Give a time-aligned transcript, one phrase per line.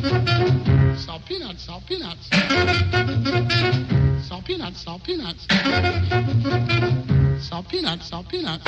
[0.00, 2.28] Salt peanuts, salt peanuts.
[4.26, 5.46] Salt peanuts, salt peanuts.
[7.38, 8.64] Salt peanuts, salt peanuts.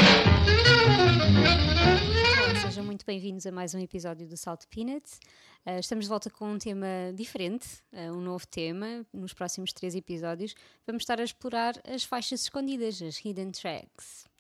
[2.63, 5.19] Sejam muito bem-vindos a mais um episódio do Salt Peanuts.
[5.65, 9.07] Uh, estamos de volta com um tema diferente, uh, um novo tema.
[9.11, 10.55] Nos próximos três episódios
[10.87, 14.31] vamos estar a explorar as faixas escondidas, as hidden tracks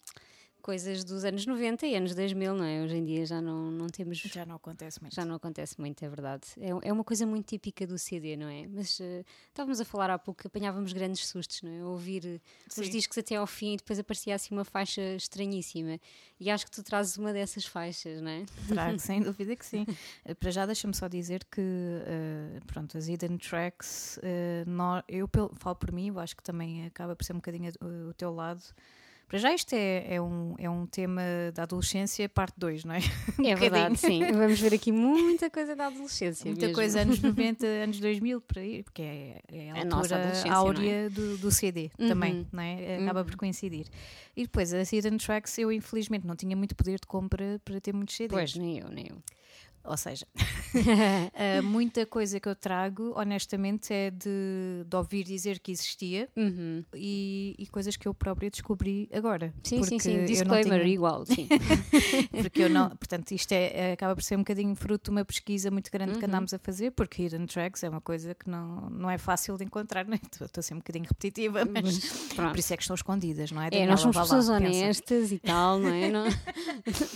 [0.62, 2.82] coisas dos anos 90 e anos 2000, não é?
[2.82, 4.18] Hoje em dia já não, não temos.
[4.18, 5.14] Já não acontece muito.
[5.14, 6.46] Já não acontece muito, é verdade.
[6.58, 8.66] É, é uma coisa muito típica do CD, não é?
[8.68, 11.84] Mas uh, estávamos a falar há pouco apanhávamos grandes sustos, não é?
[11.84, 15.98] Ouvir uh, os discos até ao fim e depois aparecia assim uma faixa estranhíssima.
[16.38, 18.44] E acho que tu trazes uma dessas faixas, não é?
[18.68, 19.84] Trago, sem dúvida que sim.
[20.24, 24.18] Eh, para já deixa-me só dizer que, uh, pronto, as hidden tracks,
[24.66, 27.72] nós, eu falo por mim, eu acho que também acaba por ser um bocadinho
[28.08, 28.62] o teu lado.
[29.32, 31.22] Para já isto é, é, um, é um tema
[31.54, 32.98] da adolescência, parte 2, não é?
[33.40, 34.20] Um é verdade, sim.
[34.30, 36.44] Vamos ver aqui muita coisa da adolescência.
[36.44, 36.74] Muita mesmo.
[36.74, 41.08] coisa anos 90, anos 2000, por aí, porque é, é a, a altura áurea é?
[41.08, 42.08] do, do, CD uhum.
[42.08, 42.98] também, não é?
[42.98, 43.24] Acaba uhum.
[43.24, 43.86] por coincidir.
[44.36, 47.94] E depois, a Hidden Tracks, eu infelizmente não tinha muito poder de compra para ter
[47.94, 48.32] muitos CDs.
[48.32, 49.16] Pois, nem eu, nem eu.
[49.84, 55.72] Ou seja, uh, muita coisa que eu trago, honestamente, é de, de ouvir dizer que
[55.72, 56.84] existia uhum.
[56.94, 59.52] e, e, coisas que eu própria descobri agora.
[59.64, 60.24] Sim, sim, sim.
[60.24, 60.94] Disclaimer tinha...
[60.94, 61.48] igual, sim.
[62.42, 65.70] porque eu não, portanto, isto é, acaba por ser um bocadinho fruto de uma pesquisa
[65.70, 66.18] muito grande uhum.
[66.18, 69.56] que andámos a fazer, porque hidden tracks é uma coisa que não, não é fácil
[69.56, 70.18] de encontrar, né?
[70.32, 71.98] estou a ser um bocadinho repetitiva, mas
[72.34, 73.68] por isso é que estão escondidas, não é?
[73.72, 75.34] É, nós somos pessoas lá, honestas pensa.
[75.34, 76.08] e tal, não é?
[76.08, 76.24] Não,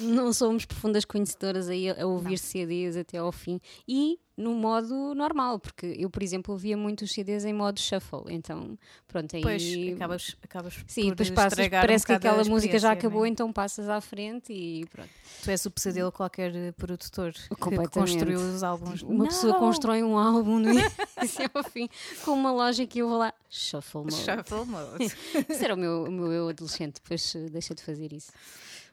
[0.00, 5.58] não somos profundas conhecedoras aí a ouvir-se CDs até ao fim e no modo normal,
[5.58, 9.40] porque eu, por exemplo, ouvia muitos CDs em modo shuffle, então pronto, aí.
[9.40, 9.62] Pois,
[9.94, 13.28] acabas, acabas Sim, depois passas, parece um que aquela música já acabou, é?
[13.28, 15.08] então passas à frente e pronto.
[15.42, 19.02] Tu és o pesadelo de qualquer produtor que construiu os álbuns.
[19.02, 19.26] Uma Não!
[19.26, 21.88] pessoa constrói um álbum no início ao fim
[22.22, 24.14] com uma loja que eu vou lá, shuffle mode.
[24.16, 25.04] Shuffle mode.
[25.48, 28.30] isso era o meu, o meu eu adolescente, depois deixa de fazer isso.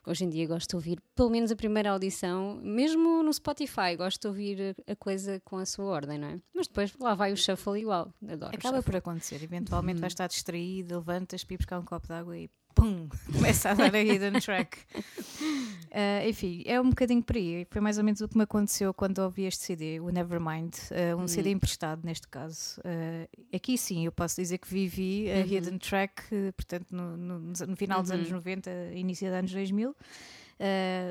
[0.06, 4.22] Hoje em dia gosto de ouvir pelo menos a primeira audição, mesmo no Spotify, gosto
[4.22, 6.41] de ouvir a coisa com a sua ordem, não é?
[6.53, 8.53] Mas depois lá vai o shuffle igual, adoro.
[8.53, 10.02] Acaba por acontecer, eventualmente hum.
[10.02, 13.94] vais estar distraído, levantas, para buscar um copo de água e pum, começa a dar
[13.94, 14.78] a hidden track.
[14.95, 17.66] Uh, enfim, é um bocadinho por aí.
[17.69, 21.17] Foi mais ou menos o que me aconteceu quando ouvi este CD, o Nevermind, uh,
[21.17, 21.53] um CD hum.
[21.53, 22.79] emprestado neste caso.
[22.81, 25.45] Uh, aqui sim, eu posso dizer que vivi a uhum.
[25.45, 26.23] hidden track,
[26.56, 28.97] portanto, no, no, no final dos anos 90, uhum.
[28.97, 29.95] início dos anos 2000,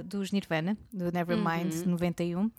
[0.04, 1.90] dos Nirvana, do Nevermind uhum.
[1.92, 2.50] 91.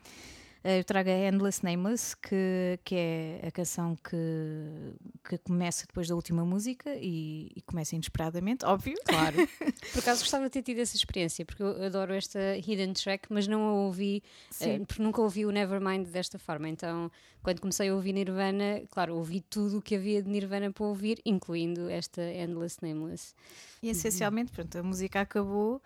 [0.64, 4.94] Eh, eu trago a Endless Nameless, que, que é a canção que,
[5.28, 8.96] que começa depois da última música e, e começa inesperadamente, óbvio.
[9.06, 9.36] Claro.
[9.92, 13.46] Por acaso gostava de ter tido essa experiência, porque eu adoro esta hidden track, mas
[13.46, 14.24] não a ouvi,
[14.62, 16.70] uh, porque nunca ouvi o Nevermind desta forma.
[16.70, 20.86] Então, quando comecei a ouvir Nirvana, claro, ouvi tudo o que havia de Nirvana para
[20.86, 23.36] ouvir, incluindo esta Endless Nameless.
[23.82, 25.82] E essencialmente, pronto, a música acabou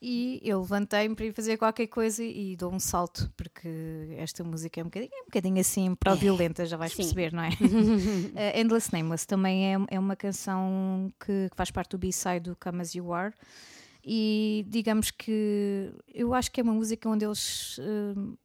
[0.00, 3.68] e eu levantei-me para ir fazer qualquer coisa e dou um salto, porque
[4.16, 6.98] esta música é um bocadinho, é um bocadinho assim pró-violenta, já vais Sim.
[6.98, 7.48] perceber, não é?
[7.48, 7.52] uh,
[8.58, 12.80] Endless Nameless também é, é uma canção que, que faz parte do B-side do Come
[12.80, 13.34] As You Are
[14.04, 18.38] e digamos que eu acho que é uma música onde eles uh,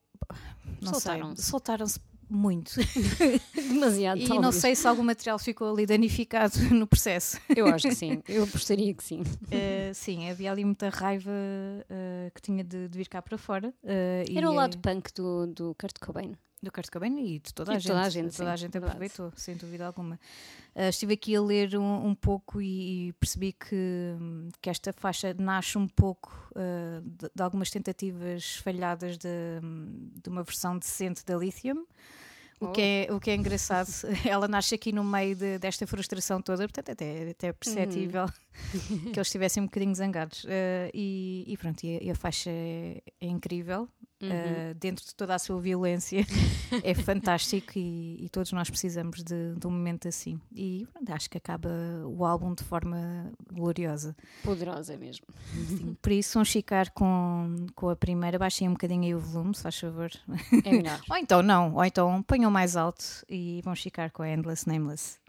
[0.81, 1.85] soltaram-se soltaram
[2.33, 2.71] muito.
[3.55, 4.19] Demasiado.
[4.19, 4.41] E talvez.
[4.41, 7.39] não sei se algum material ficou ali danificado no processo.
[7.55, 9.21] Eu acho que sim, eu apostaria que sim.
[9.21, 13.73] Uh, sim, havia ali muita raiva uh, que tinha de, de, vir cá para fora.
[13.83, 16.35] Uh, Era o lado punk do, do Kurt Cobain.
[16.63, 17.87] Do Kurt Cobain e de toda a gente.
[17.87, 20.15] Toda a gente, toda a gente aproveitou, sem dúvida alguma.
[20.73, 24.15] Uh, estive aqui a ler um, um pouco e, e, percebi que,
[24.61, 29.29] que esta faixa nasce um pouco uh, de, de, algumas tentativas falhadas de,
[30.23, 31.85] de uma versão decente da Lithium.
[32.61, 33.89] O que, é, o que é engraçado,
[34.25, 39.11] ela nasce aqui no meio de, desta frustração toda, portanto, até, até é perceptível uhum.
[39.11, 40.45] que eles estivessem um bocadinho zangados.
[40.45, 43.89] Uh, e, e, pronto, e a, e a faixa é, é incrível,
[44.23, 44.71] uhum.
[44.71, 46.25] uh, dentro de toda a sua violência,
[46.83, 50.39] é fantástico e, e, todos nós precisamos de, de um momento assim.
[50.55, 51.69] E pronto, acho que acaba
[52.05, 54.15] o álbum de forma gloriosa.
[54.43, 55.25] Poderosa mesmo.
[55.67, 59.55] Sim, por isso, vamos ficar com, com a primeira, baixem um bocadinho aí o volume,
[59.55, 60.11] se faz favor.
[60.63, 61.01] É melhor.
[61.09, 65.19] ou então não, ou então ponham mais alto e vamos ficar com a Endless Nameless.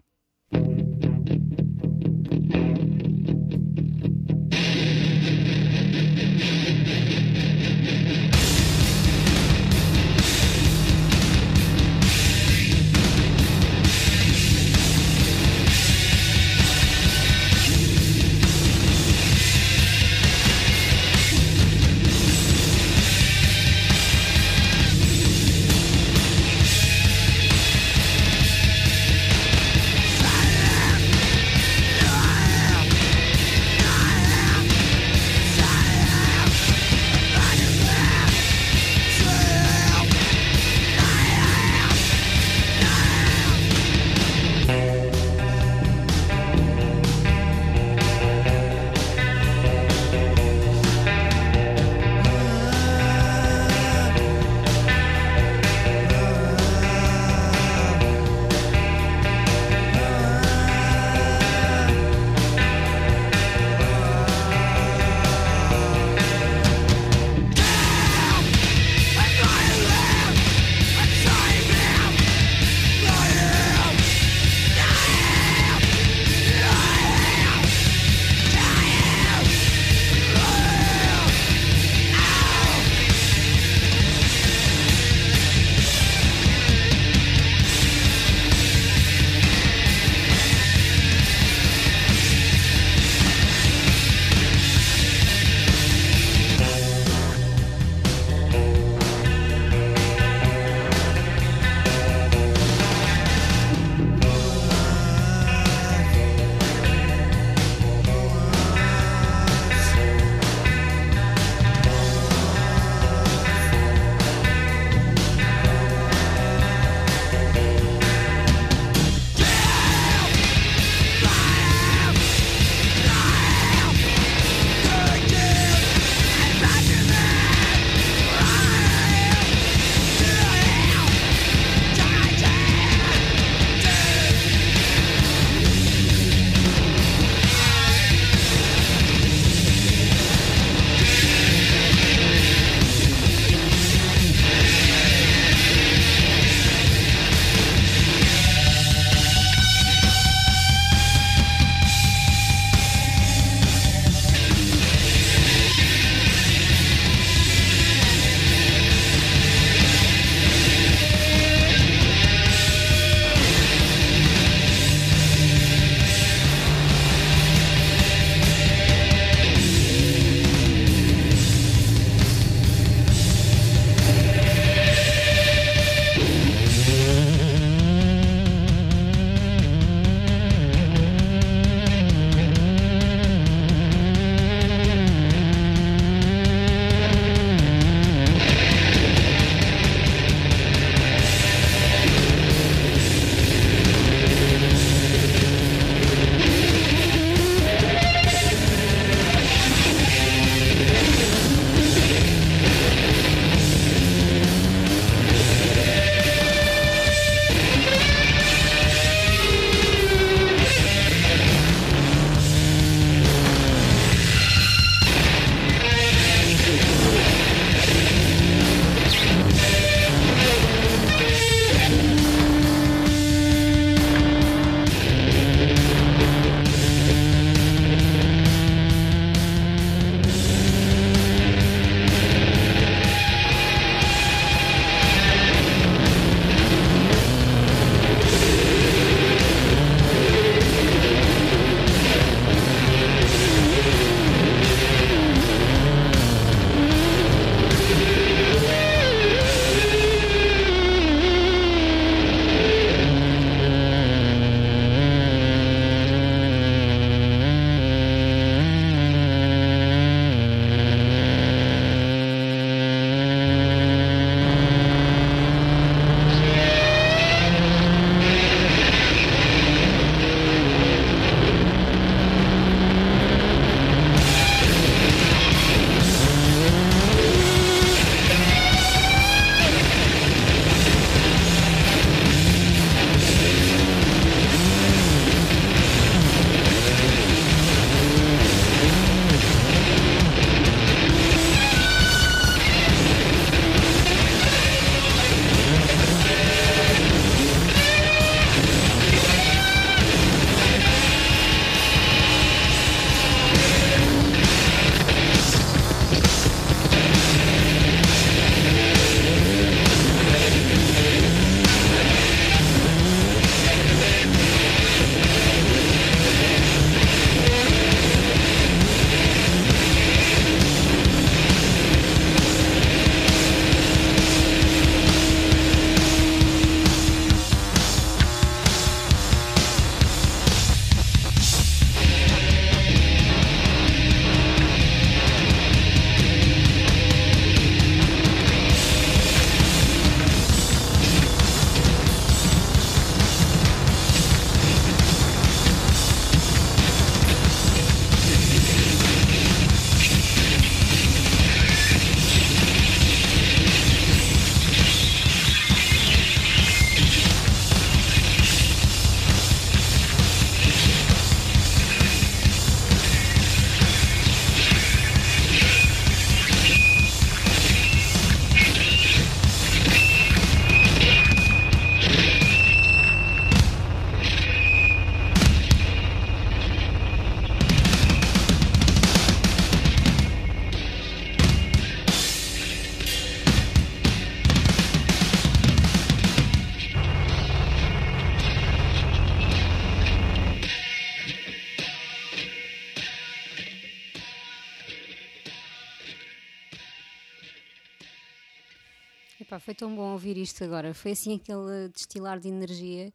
[400.15, 400.93] Ouvir isto agora.
[400.93, 403.13] Foi assim aquele destilar de energia.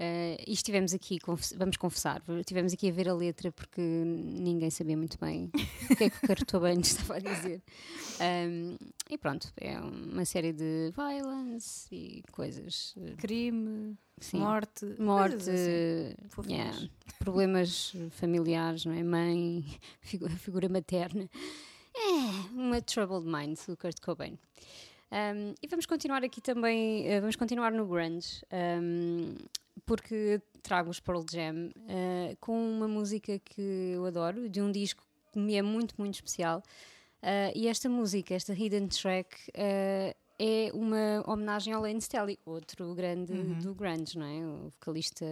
[0.00, 1.18] Uh, e estivemos aqui,
[1.58, 5.50] vamos confessar, estivemos aqui a ver a letra porque ninguém sabia muito bem
[5.90, 7.62] o que é que o Cartobano estava a dizer.
[8.18, 8.78] Um,
[9.10, 12.94] e pronto, é uma série de violence e coisas.
[13.18, 14.38] Crime, Sim.
[14.38, 16.88] morte, morte, assim, yeah,
[17.18, 19.02] problemas familiares, não é?
[19.02, 19.66] Mãe,
[20.00, 21.28] figura, figura materna.
[21.94, 24.38] É uma troubled mind, o Kurt Cobain.
[25.12, 28.42] Um, e vamos continuar aqui também, uh, vamos continuar no grunge,
[28.80, 29.34] um,
[29.84, 35.02] porque trago os Pearl Jam uh, com uma música que eu adoro, de um disco
[35.32, 36.62] que me é muito, muito especial.
[37.22, 43.32] Uh, e esta música, esta hidden track, é uma homenagem ao Lane Staley, outro grande
[43.32, 43.58] uhum.
[43.58, 44.46] do grunge, não é?
[44.46, 45.26] O vocalista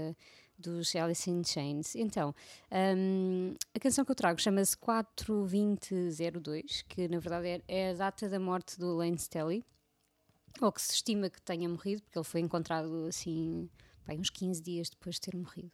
[0.59, 1.95] dos Alice in Chains.
[1.95, 2.35] Então,
[2.97, 8.29] um, a canção que eu trago chama-se 42002, que na verdade é, é, a data
[8.29, 9.65] da morte do Lane Stelly,
[10.61, 13.71] ou que se estima que tenha morrido, porque ele foi encontrado assim,
[14.07, 15.71] bem, uns 15 dias depois de ter morrido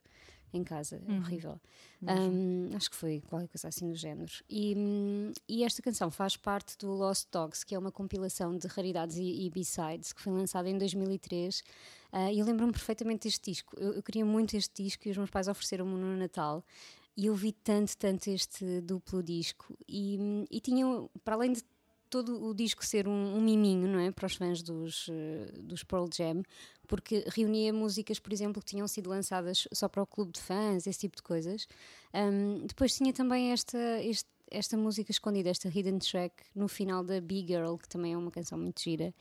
[0.56, 1.18] em casa, é uhum.
[1.18, 1.60] horrível.
[2.02, 4.30] Um, acho que foi qualquer coisa assim do género.
[4.48, 9.16] E, e, esta canção faz parte do Lost Dogs, que é uma compilação de raridades
[9.16, 11.62] e, e B-sides que foi lançada em 2003.
[12.14, 13.74] Uh, eu lembro-me perfeitamente deste disco.
[13.76, 16.64] Eu, eu, queria muito este disco e os meus pais ofereceram-me no Natal.
[17.16, 19.76] E eu vi tanto, tanto este duplo disco.
[19.88, 21.64] E, e tinham, para além de
[22.08, 24.12] todo o disco ser um, um, miminho, não é?
[24.12, 25.12] Para os fãs dos, uh,
[25.60, 26.44] dos Pearl Jam,
[26.86, 30.86] porque reunia músicas, por exemplo, que tinham sido lançadas só para o clube de fãs,
[30.86, 31.66] esse tipo de coisas.
[32.14, 37.20] Um, depois tinha também esta, este, esta música escondida, esta hidden track, no final da
[37.20, 39.12] Big Girl, que também é uma canção muito gira.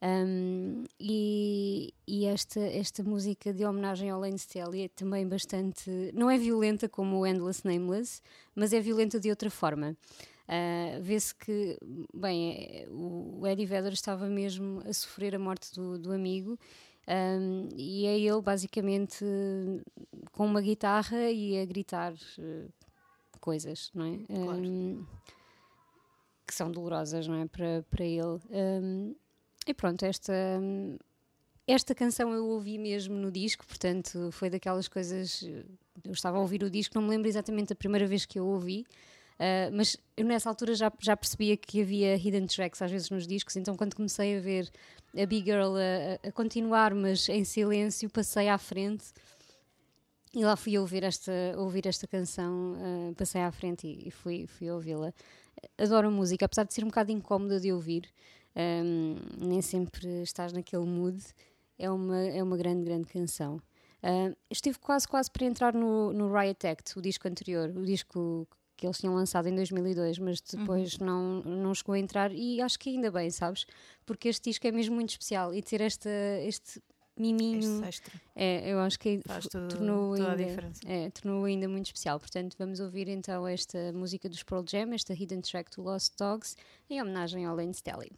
[0.00, 5.90] Um, e, e esta, esta música de homenagem ao Lane Staley é também bastante.
[6.14, 8.22] não é violenta como o Endless Nameless,
[8.54, 9.96] mas é violenta de outra forma.
[10.48, 11.78] Uh, Vê-se que,
[12.14, 16.58] bem, o Eddie Vedder estava mesmo a sofrer a morte do, do amigo.
[17.08, 19.24] Um, e é ele basicamente
[20.32, 22.72] com uma guitarra e a gritar uh,
[23.40, 24.18] coisas, não é?
[24.26, 24.60] Claro.
[24.60, 25.06] Um,
[26.46, 27.46] que são dolorosas, não é?
[27.46, 28.40] Para, para ele.
[28.50, 29.14] Um,
[29.68, 30.32] e pronto, esta,
[31.66, 35.42] esta canção eu ouvi mesmo no disco, portanto foi daquelas coisas.
[36.02, 38.46] Eu estava a ouvir o disco, não me lembro exatamente a primeira vez que eu
[38.46, 38.86] ouvi,
[39.34, 43.26] uh, mas eu nessa altura já, já percebia que havia hidden tracks às vezes nos
[43.26, 44.70] discos, então quando comecei a ver
[45.16, 49.04] a Big Girl a, a continuar, mas em silêncio, passei à frente.
[50.34, 54.46] E lá fui ouvir esta, ouvir esta canção, uh, passei à frente e, e fui,
[54.46, 55.12] fui ouvi-la.
[55.76, 58.08] Adoro a música, apesar de ser um bocado incómoda de ouvir,
[58.58, 61.22] um, nem sempre estás naquele mood.
[61.78, 63.56] É uma, é uma grande, grande canção.
[64.02, 68.46] Uh, estive quase, quase para entrar no, no Riot Act, o disco anterior, o disco
[68.76, 71.06] que eles tinham lançado em 2002, mas depois uhum.
[71.06, 72.32] não, não chegou a entrar.
[72.32, 73.66] E acho que ainda bem, sabes?
[74.06, 76.08] Porque este disco é mesmo muito especial e ter esta,
[76.42, 76.80] este
[77.18, 77.82] miminho.
[78.34, 80.80] É, eu acho que Faz tudo, tornou, ainda, a diferença.
[80.86, 82.18] É, tornou ainda muito especial.
[82.18, 86.56] Portanto, vamos ouvir então esta música dos Pearl Jam, esta hidden track do Lost Dogs,
[86.88, 88.12] em homenagem ao Lane Stelly.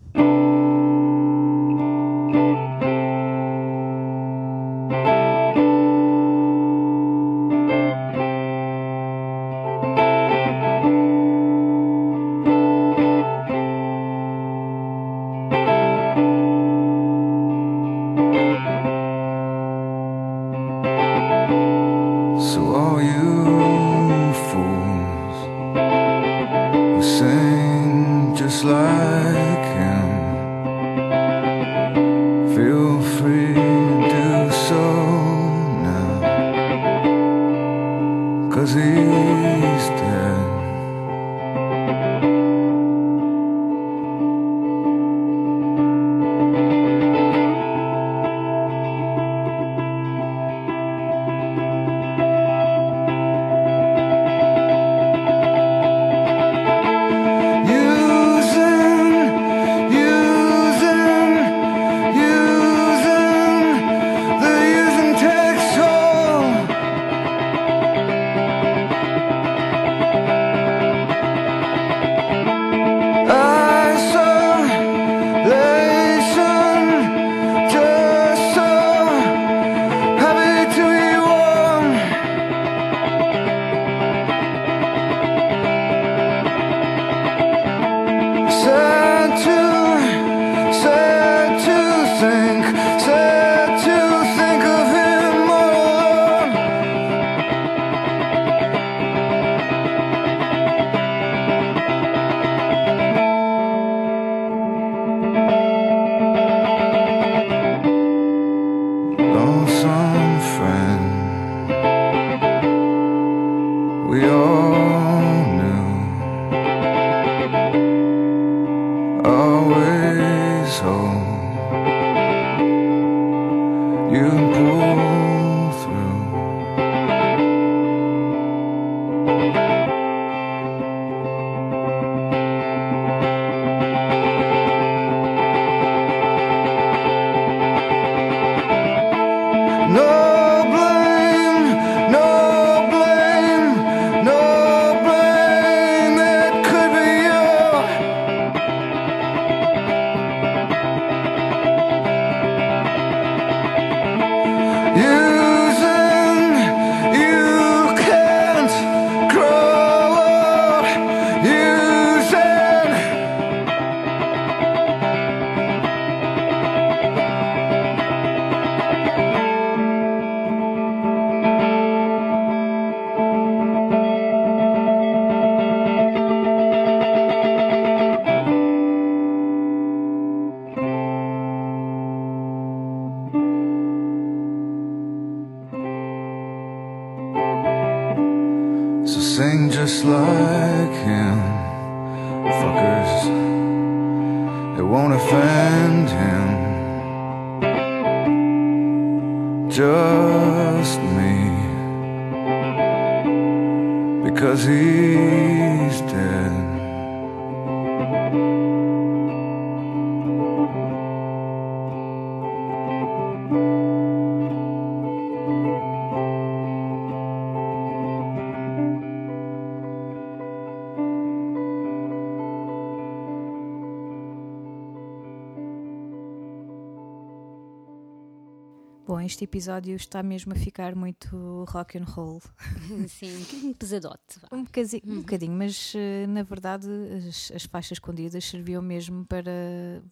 [229.30, 232.42] Este episódio está mesmo a ficar muito rock and roll.
[233.08, 234.40] Sim, um bocadinho pesadote.
[234.50, 239.52] Um bocadinho, um bocadinho mas uh, na verdade as, as, faixas escondidas serviam mesmo para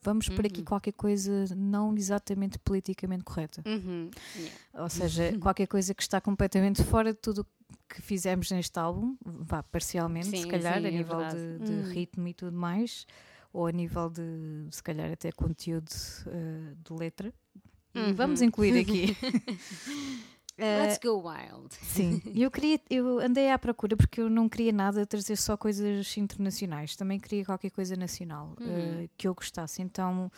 [0.02, 0.36] vamos uhum.
[0.36, 0.66] por aqui uhum.
[0.66, 3.60] qualquer coisa não exatamente politicamente correta.
[3.66, 4.08] Uhum.
[4.36, 4.54] Yeah.
[4.74, 7.44] Ou seja, qualquer coisa que está completamente fora de tudo
[7.88, 11.72] que fizemos neste álbum, vá parcialmente, sim, se calhar, sim, a é nível de, de
[11.72, 11.90] uhum.
[11.90, 13.04] ritmo e tudo mais,
[13.52, 15.90] ou a nível de, se calhar, até conteúdo
[16.26, 17.34] uh, de letra.
[17.98, 18.14] Uhum.
[18.14, 19.16] Vamos incluir aqui.
[20.58, 21.72] Let's go wild.
[21.82, 26.16] Sim, eu queria, eu andei à procura porque eu não queria nada trazer só coisas
[26.16, 29.04] internacionais, também queria qualquer coisa nacional uhum.
[29.04, 29.80] uh, que eu gostasse.
[29.80, 30.32] Então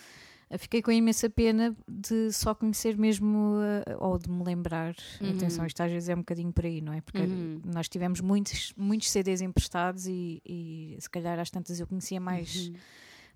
[0.51, 4.95] uh, fiquei com imensa pena de só conhecer mesmo uh, ou de me lembrar.
[5.23, 5.31] Uhum.
[5.37, 7.01] Atenção, isto às vezes é um bocadinho por aí, não é?
[7.01, 7.63] Porque uhum.
[7.65, 12.69] nós tivemos muitos, muitos CDs emprestados e, e se calhar às tantas eu conhecia mais
[12.69, 12.75] uhum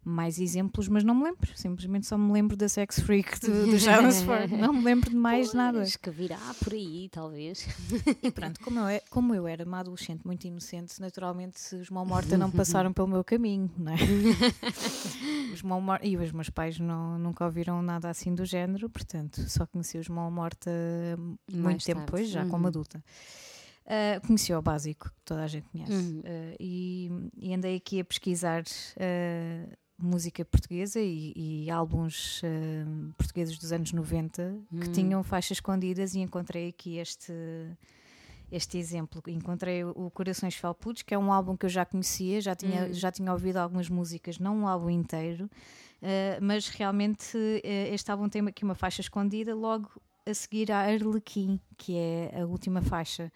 [0.05, 1.51] mais exemplos, mas não me lembro.
[1.57, 3.79] Simplesmente só me lembro da Sex Freak do, do
[4.25, 4.51] Ford.
[4.53, 5.85] não me lembro de mais pois, nada.
[6.01, 7.67] que virá por aí, talvez.
[8.23, 12.05] E pronto, como eu, é, como eu era uma adolescente muito inocente, naturalmente os Mão
[12.05, 13.97] Morta não passaram pelo meu caminho, não é?
[15.53, 19.41] os Mão Morta, e os meus pais não, nunca ouviram nada assim do género, portanto
[19.49, 20.71] só conheci os Mão Morta
[21.19, 22.51] muito mais tempo depois, já uhum.
[22.51, 23.03] como adulta.
[23.85, 25.93] Uh, conheci o básico, que toda a gente conhece.
[25.93, 26.21] Uhum.
[26.21, 33.59] Uh, e, e, andei aqui a pesquisar uh, música portuguesa e, e álbuns uh, portugueses
[33.59, 34.81] dos anos 90 hum.
[34.81, 37.33] que tinham faixas escondidas e encontrei aqui este
[38.53, 39.23] este exemplo.
[39.27, 42.93] Encontrei o Corações Felpudos, que é um álbum que eu já conhecia, já tinha, hum.
[42.93, 48.29] já tinha ouvido algumas músicas, não um álbum inteiro, uh, mas realmente uh, este álbum
[48.29, 49.91] tem aqui uma faixa escondida logo
[50.27, 53.33] a seguir a Arlequim, que é a última faixa.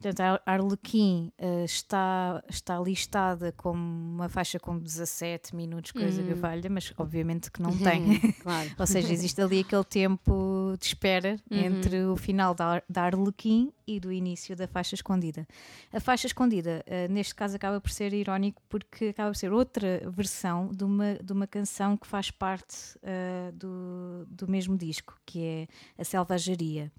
[0.00, 6.34] Portanto, a Arlequim uh, está, está listada como uma faixa com 17 minutos, coisa que
[6.34, 6.36] hum.
[6.36, 8.20] valha, mas obviamente que não tem.
[8.42, 8.70] claro.
[8.78, 11.58] Ou seja, existe ali aquele tempo de espera uhum.
[11.58, 15.46] entre o final da, da Arlequim e do início da faixa escondida.
[15.90, 20.02] A faixa escondida, uh, neste caso, acaba por ser irónico porque acaba por ser outra
[20.10, 25.42] versão de uma, de uma canção que faz parte uh, do, do mesmo disco, que
[25.42, 26.92] é A Selvageria.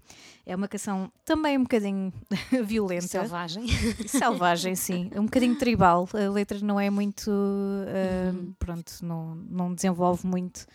[0.44, 2.12] É uma canção também um bocadinho
[2.64, 3.06] violenta violenta.
[3.08, 3.66] Selvagem.
[4.08, 5.10] Selvagem, sim.
[5.14, 6.08] Um bocadinho tribal.
[6.12, 7.30] A letra não é muito.
[7.30, 8.54] Uh, uhum.
[8.58, 10.66] Pronto, não, não desenvolve muito.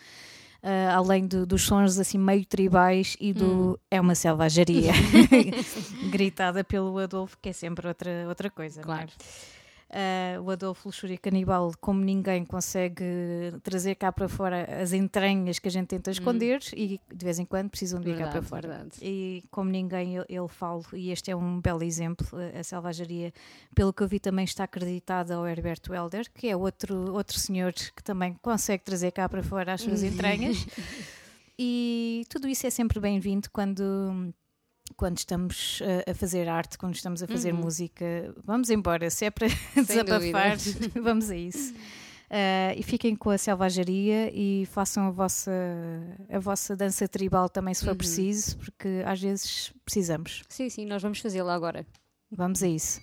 [0.64, 3.76] Uh, além do, dos sons assim meio tribais e do hum.
[3.92, 4.94] é uma selvageria
[6.10, 8.80] gritada pelo Adolfo, que é sempre outra, outra coisa.
[8.80, 8.84] É?
[8.84, 9.12] Claro.
[9.94, 13.06] Uh, o Adolfo Luxúria Canibal, como ninguém, consegue
[13.62, 16.76] trazer cá para fora as entranhas que a gente tenta esconder hum.
[16.76, 18.68] e de vez em quando precisam de vir cá para fora.
[18.68, 18.98] Verdade.
[19.04, 22.28] E como ninguém, ele, fala, e este é um belo exemplo,
[22.60, 23.32] a selvageria,
[23.76, 27.72] pelo que eu vi, também está acreditada ao Herberto Helder, que é outro, outro senhor
[27.72, 30.66] que também consegue trazer cá para fora as suas entranhas.
[31.58, 34.34] e tudo isso é sempre bem-vindo quando
[34.96, 37.62] quando estamos uh, a fazer arte, quando estamos a fazer uhum.
[37.62, 39.10] música, vamos embora.
[39.10, 40.58] Se é para desabafar,
[41.02, 41.74] vamos a isso.
[41.74, 45.52] Uh, e fiquem com a selvageria e façam a vossa,
[46.30, 47.98] a vossa dança tribal também, se for uhum.
[47.98, 50.44] preciso, porque às vezes precisamos.
[50.50, 51.86] Sim, sim, nós vamos fazê-la agora.
[52.32, 53.00] Vamos a isso.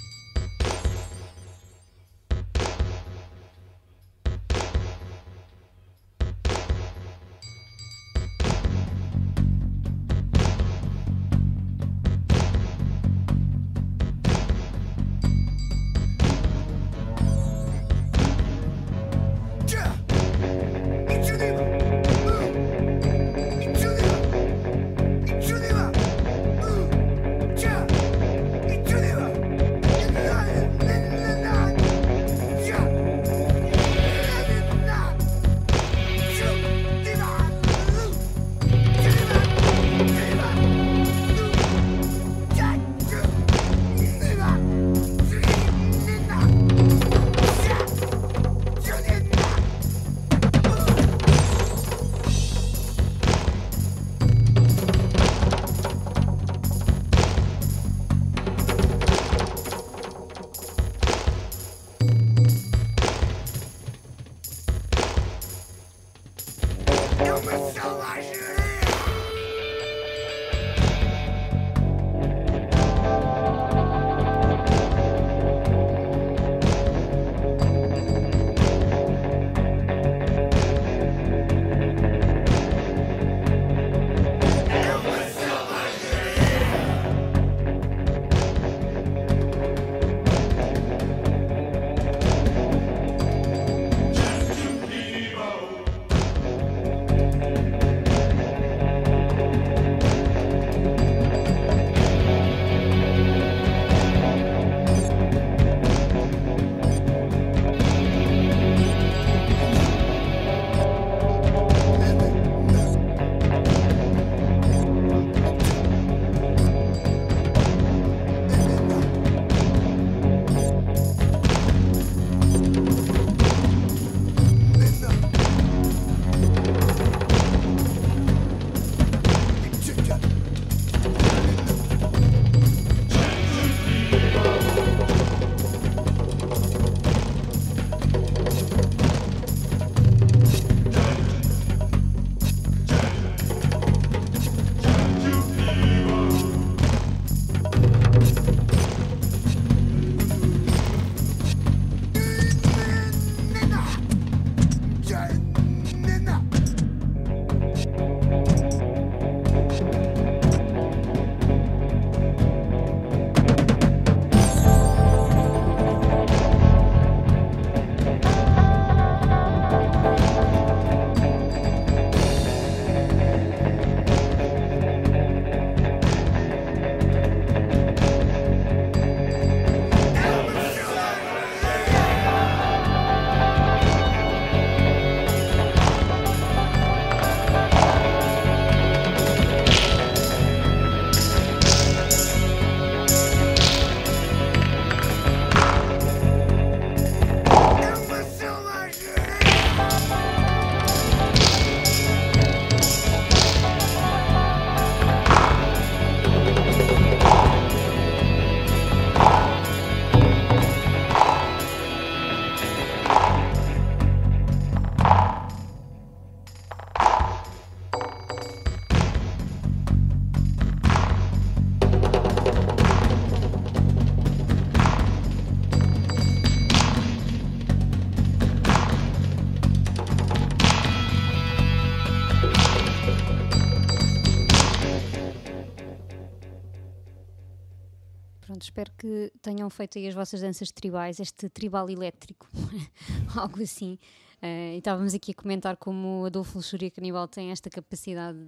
[239.00, 242.46] Que tenham feito aí as vossas danças tribais, este tribal elétrico,
[243.34, 243.98] algo assim.
[244.42, 248.38] Uh, e estávamos aqui a comentar como Adolfo Luxúria Canibal tem esta capacidade,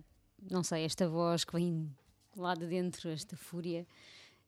[0.50, 1.90] não sei, esta voz que vem
[2.36, 3.86] lá de dentro, esta fúria,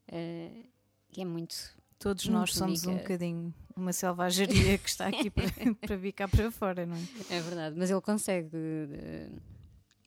[0.09, 0.65] uh,
[1.11, 1.55] que é muito.
[1.99, 5.47] Todos muito nós somos um bocadinho uma selvageria que está aqui para,
[5.81, 7.37] para vir cá para fora, não é?
[7.37, 8.55] É verdade, mas ele consegue.
[8.55, 9.54] Uh,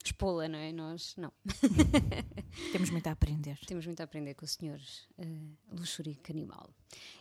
[0.07, 0.71] expô-la, não é?
[0.71, 1.31] Nós não.
[2.71, 3.57] Temos muito a aprender.
[3.65, 4.79] Temos muito a aprender com o senhor
[5.19, 6.69] uh, animal.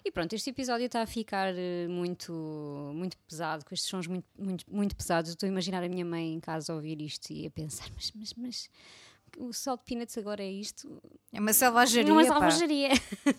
[0.05, 2.33] E pronto, este episódio está a ficar uh, muito,
[2.95, 5.31] muito pesado, com estes sons muito, muito, muito pesados.
[5.31, 8.13] estou a imaginar a minha mãe em casa a ouvir isto e a pensar, mas,
[8.15, 8.71] mas, mas
[9.39, 11.03] o salt peanuts agora é isto?
[11.33, 12.09] É uma selvageria.
[12.09, 12.89] Não é selvageria.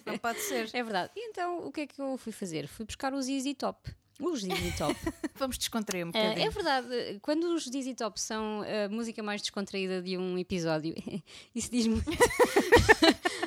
[0.05, 0.69] Não pode ser.
[0.73, 1.11] É verdade.
[1.15, 2.67] E então, o que é que eu fui fazer?
[2.67, 3.89] Fui buscar os Easy Top.
[4.19, 4.95] Os Dizzy Top.
[5.35, 6.45] Vamos descontrair um bocadinho.
[6.45, 10.95] Uh, é verdade, quando os Dizzy Top são a música mais descontraída de um episódio,
[11.53, 12.09] isso diz muito.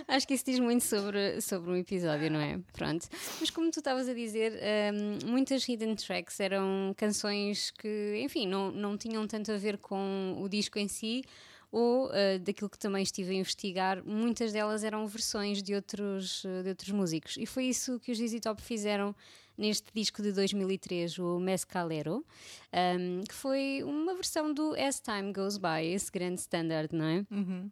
[0.07, 2.59] Acho que isso diz muito sobre, sobre um episódio, não é?
[2.73, 3.09] Pronto.
[3.39, 4.59] Mas como tu estavas a dizer,
[4.93, 10.37] um, muitas hidden tracks eram canções que, enfim, não, não tinham tanto a ver com
[10.41, 11.23] o disco em si
[11.71, 16.69] ou uh, daquilo que também estive a investigar, muitas delas eram versões de outros, de
[16.69, 17.37] outros músicos.
[17.37, 19.15] E foi isso que os Easy Top fizeram
[19.61, 22.25] neste disco de 2003, o Mescalero,
[22.73, 27.27] um, que foi uma versão do As Time Goes By, esse grande standard, não é?
[27.31, 27.71] Uhum.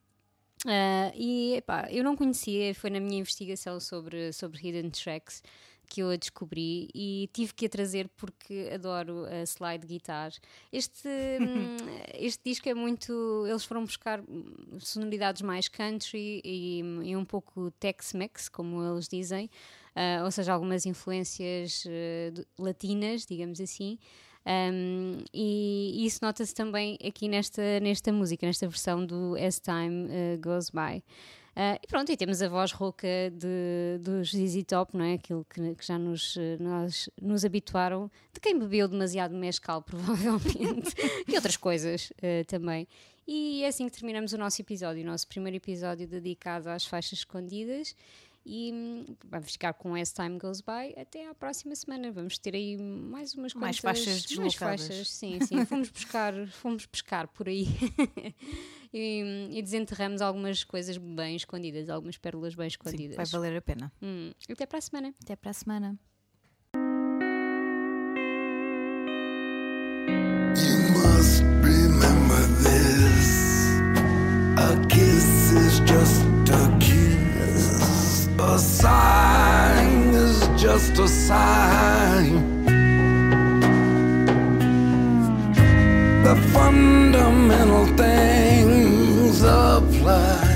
[0.67, 5.43] Uh, e epá, eu não conhecia, foi na minha investigação sobre, sobre Hidden Tracks
[5.89, 10.31] que eu a descobri e tive que a trazer porque adoro a slide guitar.
[10.71, 11.09] Este,
[11.41, 11.77] hum,
[12.15, 13.45] este disco é muito.
[13.49, 14.23] Eles foram buscar
[14.79, 19.51] sonoridades mais country e, e um pouco Tex-Mex, como eles dizem,
[19.99, 23.99] uh, ou seja, algumas influências uh, latinas, digamos assim.
[24.47, 30.41] Um, e, isso nota-se também aqui nesta, nesta música, nesta versão do As Time uh,
[30.41, 31.03] Goes By.
[31.55, 35.15] Uh, e pronto, e temos a voz rouca de, dos ZZ Top, não é?
[35.15, 40.95] Aquilo que, que já nos, nós, nos habituaram, de quem bebeu demasiado mescal, provavelmente,
[41.27, 42.87] e outras coisas uh, também.
[43.31, 47.19] E é assim que terminamos o nosso episódio, o nosso primeiro episódio dedicado às faixas
[47.19, 47.95] escondidas.
[48.51, 52.11] E hum, vamos ficar com As Time Goes By até à próxima semana.
[52.11, 55.63] Vamos ter aí mais umas mais faixas mais faixas, sim, sim.
[55.67, 57.67] fomos buscar, fomos pescar por aí
[58.91, 63.11] e, e, desenterramos algumas coisas bem escondidas, algumas pérolas bem escondidas.
[63.11, 63.93] Sim, vai valer a pena.
[64.01, 65.15] Hum, até para a semana.
[65.23, 65.99] Até para a semana.
[75.87, 76.28] Just.
[78.41, 82.59] A sign is just a sign.
[86.29, 90.48] the fundamental things apply